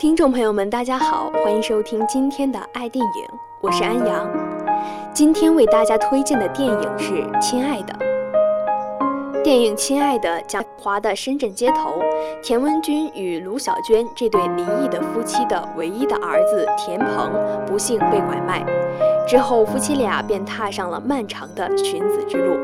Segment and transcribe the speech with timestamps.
[0.00, 4.26] 听众朋友们，大家好，欢迎收听今天的爱电影，我是安阳。
[5.12, 7.94] 今天为大家推荐的电影是《亲爱的》。
[9.42, 12.00] 电影《亲爱的》讲华的深圳街头，
[12.42, 17.30] 田文军与卢小娟这对离异的夫妻的唯一的儿子田鹏
[17.66, 18.64] 不幸被拐卖，
[19.28, 22.56] 之后夫妻俩便踏上了漫长的寻子之路。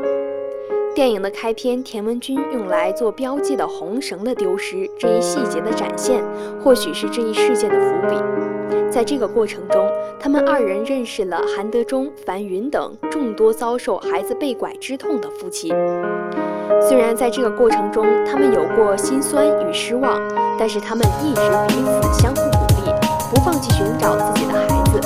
[0.96, 6.24] 电影的开篇，田文军用来做标记的红绳的丢失这一细节的展现，
[6.64, 8.16] 或许是这一事件的伏笔。
[8.90, 9.86] 在这个过程中，
[10.18, 15.68] 他们二人认识了韩德忠、樊云等众多遭受孩子被拐之痛的夫妻。
[16.80, 20.18] 虽然在这个过程中，他们有过心酸与失望，
[20.58, 22.90] 但是他们一直彼此相互鼓励，
[23.30, 24.98] 不放弃寻找自己的孩子。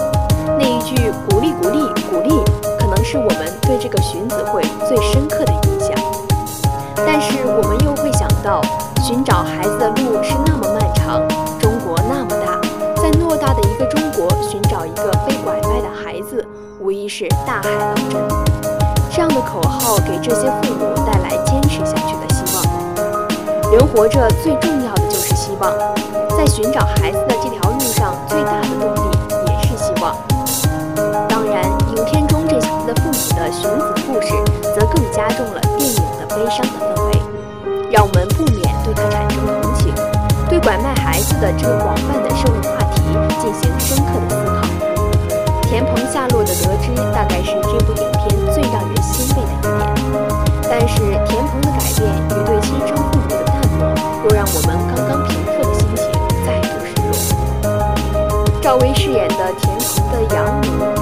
[0.56, 0.94] 那一句
[1.28, 2.30] “鼓励，鼓励，鼓励”，
[2.78, 5.79] 可能是我们对这个寻子会最深刻的印象。
[17.10, 18.22] 是大海捞针。
[19.10, 22.62] 这样的口号给这些父母带来坚持下去的希望。
[23.72, 25.72] 人活着最重要的就是希望，
[26.38, 30.14] 在寻找孩子的这条路上，最大的动力也是希望。
[31.28, 31.64] 当然，
[31.96, 37.20] 影片中这些的父母的寻子故事，则更加重了电影的悲伤的氛围，
[37.90, 39.92] 让我们不免对他产生同情，
[40.48, 43.02] 对拐卖孩子的这个广泛的社会话题
[43.42, 44.59] 进行深刻的思考。
[45.70, 49.86] 田鹏下落的得知，大概是这部影片最让人欣慰的一点。
[50.68, 56.04] 但是田鹏的改变与对亲生父母的淡漠，又让我们刚刚平复的心情
[56.44, 57.14] 再度失落。
[58.60, 60.99] 赵薇饰演的田鹏的养母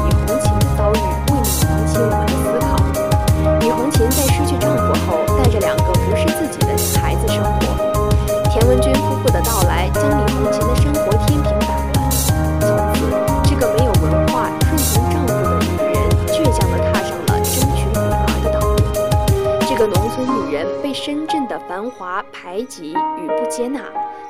[19.79, 23.81] 一个农村女人被深圳的繁华排挤与不接纳，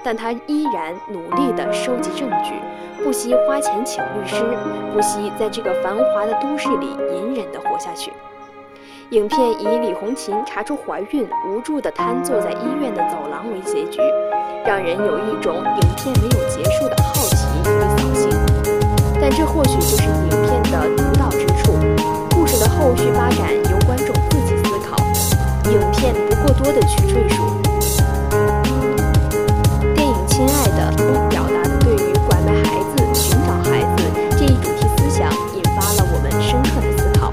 [0.05, 2.53] 但她依然努力地收集证据，
[3.03, 4.45] 不惜花钱请律师，
[4.93, 8.13] 不惜在这个繁华的都市里隐忍地活下去。
[9.09, 14.03] 影片以李红琴查出怀孕、无助地瘫坐在医院的走廊为结局，
[14.67, 18.31] 让人有一种影片没有结束的好奇与扫兴。
[19.19, 21.73] 但这或许就是影片的独到之处。
[22.37, 24.15] 故事的后续发展由观众，
[25.71, 27.43] 影片不过多的去赘述。
[29.95, 30.91] 电影《亲爱的》
[31.29, 37.33] 表达的对于拐卖孩子、寻找孩子这一主题思想，引发了我们深刻的思考。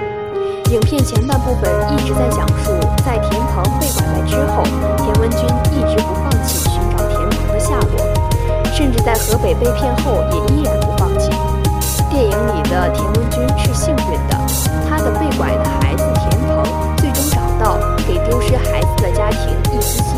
[0.69, 2.71] 影片前半部分一直在讲述，
[3.05, 4.63] 在田鹏被拐卖之后，
[4.97, 5.39] 田文军
[5.71, 8.03] 一直不放弃寻找田鹏的下落，
[8.73, 11.29] 甚至在河北被骗后也依然不放弃。
[12.09, 12.99] 电影里的田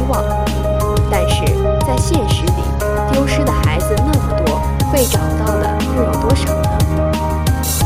[0.09, 0.23] 望。
[1.09, 1.43] 但是
[1.85, 2.63] 在现实里，
[3.11, 6.77] 丢失的孩子那么多，被找到的又有多少呢？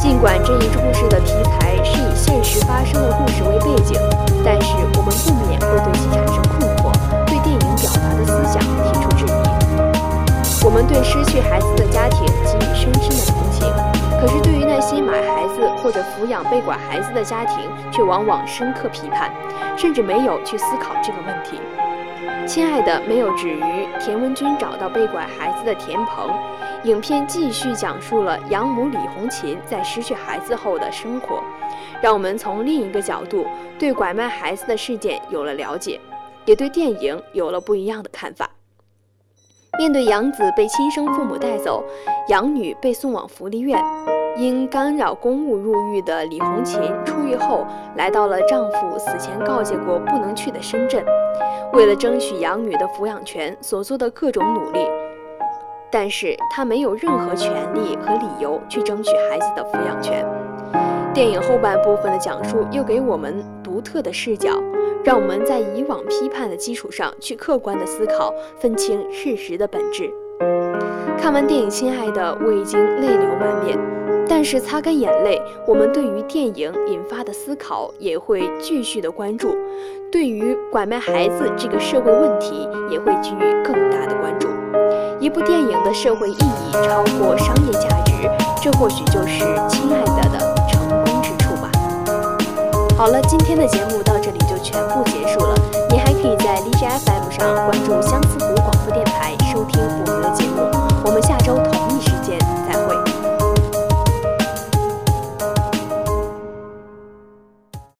[0.01, 3.95] 尽管这一故事的题材是以现实发生的故事为背景，
[4.43, 6.91] 但是我们不免会对其产生困惑，
[7.27, 10.65] 对电影表达的思想提出质疑。
[10.65, 13.71] 我们对失去孩子的家庭给予深深的同情，
[14.19, 19.31] 可是对于那些买孩子或者抚养被拐孩子的家庭，却往往深刻批判，
[19.77, 21.61] 甚至没有去思考这个问题。
[22.53, 26.29] 亲爱的，没有止于田文军找到被拐孩子的田鹏。
[26.83, 31.41] 影片继续讲述了养母李红琴在失去孩子后的生活，
[32.01, 33.47] 让我们从另一个角度
[33.79, 35.97] 对拐卖孩子的事件有了了解，
[36.43, 38.49] 也对电影有了不一样的看法。
[39.79, 41.81] 面对养子被亲生父母带走，
[42.27, 43.81] 养女被送往福利院，
[44.37, 51.03] 因干扰公务入狱的李红琴出狱后，来到了丈夫死前告诫过不能去的深圳，
[51.73, 54.87] 为了争取养女的抚养权所做的各种努力。
[55.91, 60.25] 但是她没有任何权利和理由去争取孩子的抚养权。
[61.13, 64.51] 电影后半部分的讲述又给我们独特的视角，
[65.03, 70.09] 让我们在以往批判的基础上去客观的思考，分清事实的本质。
[71.17, 74.00] 看完电影《亲爱的》，我已经泪流满面。
[74.33, 79.53] 但是擦干眼泪，我们对于电影引发的思考也会继续的关注，
[80.09, 84.47] 对于拐卖孩子这个社会问题也会给予更大的关注。
[85.19, 88.13] 一部电影的社会意义超过商业价值，
[88.63, 90.39] 这或许就是《亲爱的》的
[90.69, 91.69] 成功之处吧。
[92.97, 95.53] 好了，今天的节目到这里就全部结束了。
[95.89, 98.01] 你还可以在荔枝 FM 上关注。